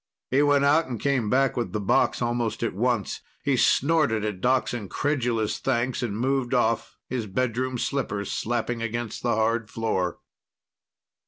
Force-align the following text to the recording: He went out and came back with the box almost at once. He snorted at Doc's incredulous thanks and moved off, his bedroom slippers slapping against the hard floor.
He 0.31 0.41
went 0.41 0.65
out 0.65 0.87
and 0.87 0.99
came 0.99 1.29
back 1.29 1.55
with 1.55 1.73
the 1.73 1.79
box 1.79 2.23
almost 2.23 2.63
at 2.63 2.73
once. 2.73 3.21
He 3.43 3.55
snorted 3.55 4.25
at 4.25 4.41
Doc's 4.41 4.73
incredulous 4.73 5.59
thanks 5.59 6.01
and 6.01 6.17
moved 6.17 6.55
off, 6.55 6.97
his 7.07 7.27
bedroom 7.27 7.77
slippers 7.77 8.31
slapping 8.31 8.81
against 8.81 9.21
the 9.21 9.35
hard 9.35 9.69
floor. 9.69 10.17